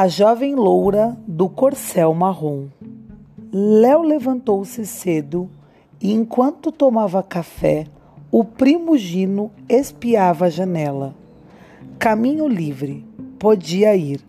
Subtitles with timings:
[0.00, 2.68] A jovem loura do corcel marrom.
[3.52, 5.50] Léo levantou-se cedo
[6.00, 7.84] e, enquanto tomava café,
[8.30, 11.16] o primo Gino espiava a janela.
[11.98, 13.04] Caminho livre,
[13.40, 14.20] podia ir.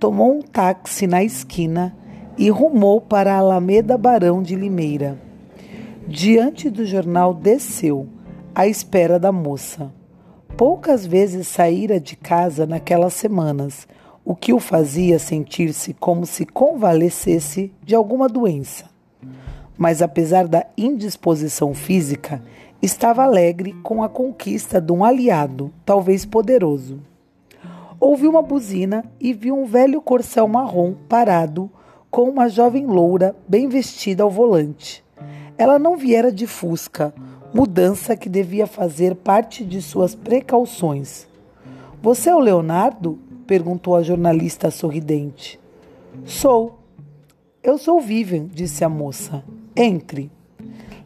[0.00, 1.94] Tomou um táxi na esquina
[2.38, 5.20] e rumou para a Alameda Barão de Limeira.
[6.08, 8.08] Diante do jornal desceu,
[8.54, 9.92] à espera da moça.
[10.56, 13.86] Poucas vezes saíra de casa naquelas semanas
[14.28, 18.86] o que o fazia sentir-se como se convalescesse de alguma doença.
[19.78, 22.42] Mas apesar da indisposição física,
[22.82, 26.98] estava alegre com a conquista de um aliado, talvez poderoso.
[28.00, 31.70] Ouviu uma buzina e viu um velho corcel marrom parado
[32.10, 35.04] com uma jovem loura bem vestida ao volante.
[35.56, 37.14] Ela não viera de Fusca,
[37.54, 41.28] mudança que devia fazer parte de suas precauções.
[42.02, 43.20] Você é o Leonardo?
[43.46, 45.58] Perguntou a jornalista sorridente.
[46.24, 46.80] Sou.
[47.62, 49.44] Eu sou Vivian, disse a moça.
[49.74, 50.30] Entre.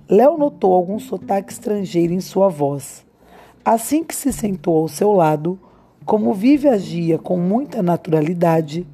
[0.09, 3.07] Léo notou algum sotaque estrangeiro em sua voz.
[3.65, 5.59] Assim que se sentou ao seu lado,
[6.05, 8.87] como Vive agia com muita naturalidade,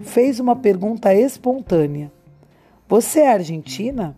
[0.00, 2.10] fez uma pergunta espontânea:
[2.88, 4.16] Você é argentina?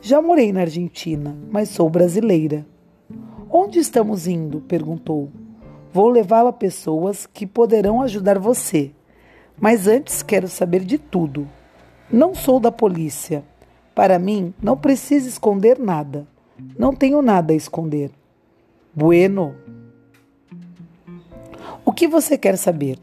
[0.00, 2.66] Já morei na Argentina, mas sou brasileira.
[3.48, 4.60] Onde estamos indo?
[4.60, 5.30] perguntou.
[5.92, 8.92] Vou levá-la a pessoas que poderão ajudar você.
[9.60, 11.46] Mas antes quero saber de tudo.
[12.10, 13.44] Não sou da polícia.
[13.94, 16.26] Para mim, não precisa esconder nada.
[16.78, 18.10] Não tenho nada a esconder.
[18.94, 19.54] Bueno.
[21.84, 22.98] O que você quer saber?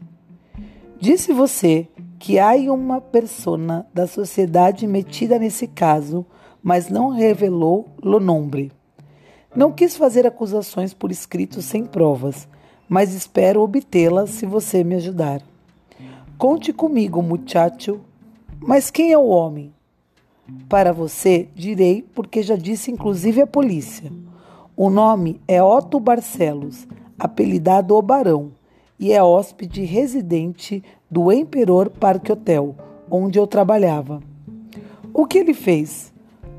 [0.98, 1.86] Disse você
[2.18, 6.26] que há uma persona da sociedade metida nesse caso,
[6.60, 8.72] mas não revelou o nome.
[9.54, 12.48] Não quis fazer acusações por escrito sem provas
[12.90, 15.40] mas espero obtê-la se você me ajudar.
[16.36, 18.00] Conte comigo, muchacho.
[18.58, 19.72] Mas quem é o homem?
[20.68, 24.10] Para você, direi, porque já disse inclusive a polícia.
[24.76, 28.50] O nome é Otto Barcelos, apelidado O Barão,
[28.98, 32.74] e é hóspede residente do Emperor Parque Hotel,
[33.08, 34.20] onde eu trabalhava.
[35.14, 36.12] O que ele fez?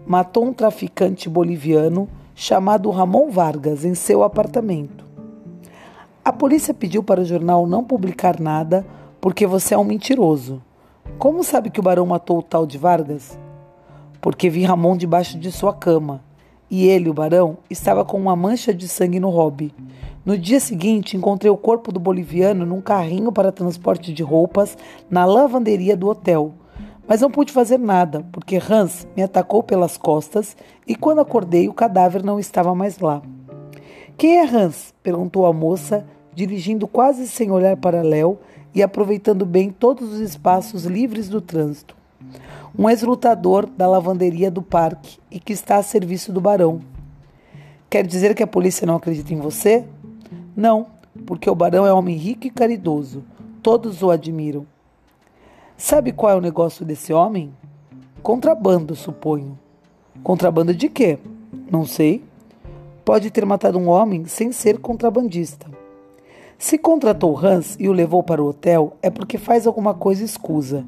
[0.08, 5.11] Matou um traficante boliviano chamado Ramon Vargas em seu apartamento.
[6.24, 8.86] A polícia pediu para o jornal não publicar nada
[9.20, 10.62] porque você é um mentiroso.
[11.18, 13.40] Como sabe que o barão matou o tal de Vargas?
[14.22, 16.24] Porque vi Ramon debaixo de sua cama.
[16.70, 19.74] E ele, o barão, estava com uma mancha de sangue no hobby.
[20.24, 24.78] No dia seguinte, encontrei o corpo do boliviano num carrinho para transporte de roupas
[25.10, 26.54] na lavanderia do hotel.
[27.08, 30.56] Mas não pude fazer nada, porque Hans me atacou pelas costas
[30.88, 33.24] e quando acordei o cadáver não estava mais lá.
[34.22, 34.94] Quem é Hans?
[35.02, 38.38] perguntou a moça, dirigindo quase sem olhar para Léo
[38.72, 41.96] e aproveitando bem todos os espaços livres do trânsito.
[42.78, 46.81] Um ex-lutador da lavanderia do parque e que está a serviço do barão.
[47.90, 49.86] Quer dizer que a polícia não acredita em você?
[50.56, 50.86] Não,
[51.26, 53.24] porque o barão é homem rico e caridoso.
[53.64, 54.68] Todos o admiram.
[55.76, 57.52] Sabe qual é o negócio desse homem?
[58.22, 59.58] Contrabando, suponho.
[60.22, 61.18] Contrabando de quê?
[61.72, 62.24] Não sei
[63.03, 65.67] pode ter matado um homem sem ser contrabandista.
[66.57, 70.85] Se contratou Hans e o levou para o hotel, é porque faz alguma coisa escusa.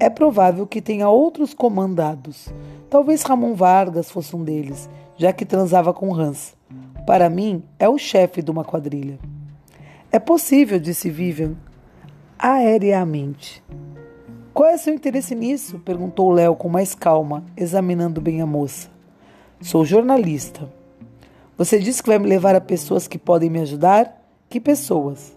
[0.00, 2.52] É provável que tenha outros comandados.
[2.90, 6.56] Talvez Ramon Vargas fosse um deles, já que transava com Hans.
[7.06, 9.18] Para mim, é o chefe de uma quadrilha.
[10.10, 11.54] É possível, disse Vivian,
[12.38, 13.62] aéreamente.
[14.52, 15.78] Qual é seu interesse nisso?
[15.78, 18.90] perguntou Léo com mais calma, examinando bem a moça.
[19.60, 20.68] Sou jornalista.
[21.62, 24.20] Você disse que vai me levar a pessoas que podem me ajudar?
[24.50, 25.32] Que pessoas?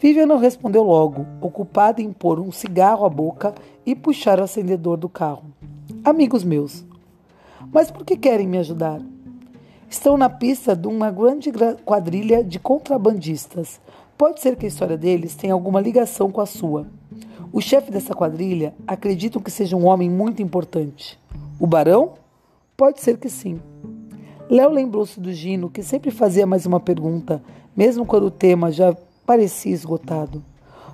[0.00, 3.54] Vivian não respondeu logo, ocupada em pôr um cigarro à boca
[3.84, 5.44] e puxar o acendedor do carro.
[6.02, 6.82] Amigos meus.
[7.70, 9.02] Mas por que querem me ajudar?
[9.86, 11.52] Estão na pista de uma grande
[11.84, 13.82] quadrilha de contrabandistas.
[14.16, 16.86] Pode ser que a história deles tenha alguma ligação com a sua.
[17.52, 21.20] O chefe dessa quadrilha acreditam que seja um homem muito importante.
[21.58, 22.14] O barão?
[22.78, 23.60] Pode ser que sim.
[24.50, 27.40] Léo lembrou-se do Gino, que sempre fazia mais uma pergunta,
[27.76, 28.92] mesmo quando o tema já
[29.24, 30.42] parecia esgotado.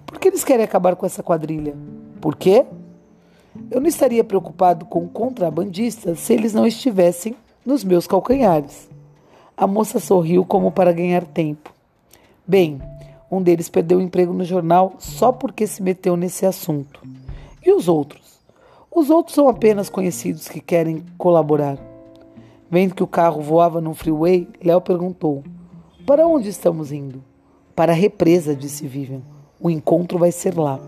[0.04, 1.74] Por que eles querem acabar com essa quadrilha?
[2.20, 2.66] Por quê?
[3.70, 8.90] Eu não estaria preocupado com contrabandistas se eles não estivessem nos meus calcanhares.
[9.56, 11.72] A moça sorriu como para ganhar tempo.
[12.46, 12.78] Bem,
[13.30, 17.00] um deles perdeu o emprego no jornal só porque se meteu nesse assunto.
[17.64, 18.38] E os outros?
[18.94, 21.95] Os outros são apenas conhecidos que querem colaborar.
[22.70, 25.44] Vendo que o carro voava no freeway, Léo perguntou:
[26.04, 27.22] Para onde estamos indo?
[27.74, 29.22] Para a represa, disse Vivian.
[29.60, 30.80] O encontro vai ser lá.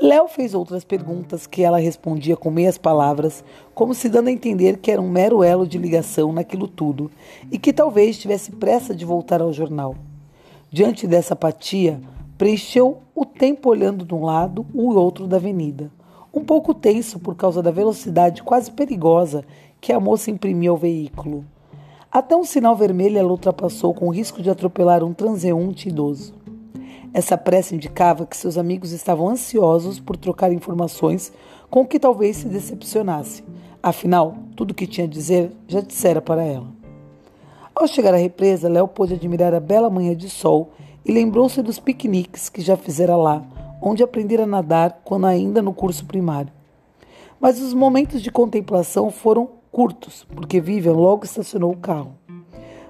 [0.00, 3.44] Léo fez outras perguntas que ela respondia com meias palavras,
[3.74, 7.10] como se dando a entender que era um mero elo de ligação naquilo tudo
[7.50, 9.94] e que talvez tivesse pressa de voltar ao jornal.
[10.70, 12.00] Diante dessa apatia,
[12.38, 15.90] preencheu o tempo olhando de um lado e outro da avenida,
[16.32, 19.44] um pouco tenso por causa da velocidade quase perigosa
[19.82, 21.44] que a moça imprimia ao veículo.
[22.08, 26.32] Até um sinal vermelho ela ultrapassou com o risco de atropelar um transeunte idoso.
[27.12, 31.32] Essa pressa indicava que seus amigos estavam ansiosos por trocar informações
[31.68, 33.42] com que talvez se decepcionasse.
[33.82, 36.68] Afinal, tudo o que tinha a dizer já dissera para ela.
[37.74, 40.70] Ao chegar à represa, Léo pôde admirar a bela manhã de sol
[41.04, 43.42] e lembrou-se dos piqueniques que já fizera lá,
[43.82, 46.52] onde aprendera a nadar quando ainda no curso primário.
[47.40, 52.14] Mas os momentos de contemplação foram curtos, porque Vivian logo estacionou o carro.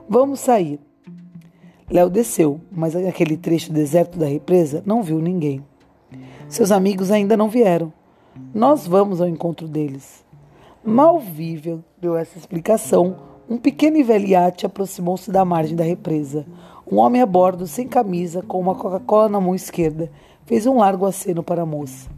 [0.09, 0.79] Vamos sair,
[1.93, 5.63] Léo desceu, mas naquele trecho deserto da represa não viu ninguém.
[6.49, 7.93] Seus amigos ainda não vieram.
[8.55, 10.25] Nós vamos ao encontro deles.
[10.83, 13.17] Mal Vivian deu essa explicação,
[13.49, 16.47] um pequeno e velho iate aproximou-se da margem da represa.
[16.91, 20.11] Um homem a bordo, sem camisa, com uma Coca-Cola na mão esquerda,
[20.47, 22.09] fez um largo aceno para a moça.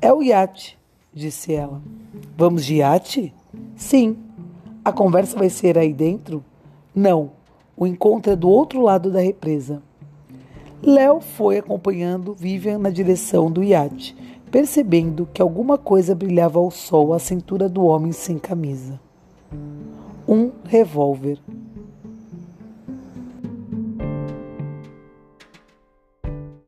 [0.00, 0.78] É o iate,
[1.12, 1.82] disse ela.
[2.36, 3.34] Vamos de iate?
[3.76, 4.16] Sim.
[4.84, 6.44] A conversa vai ser aí dentro?
[6.94, 7.30] Não.
[7.76, 9.82] O encontro é do outro lado da represa.
[10.82, 14.16] Léo foi acompanhando Vivian na direção do iate,
[14.50, 19.00] percebendo que alguma coisa brilhava ao sol à cintura do homem sem camisa.
[20.26, 21.38] Um revólver.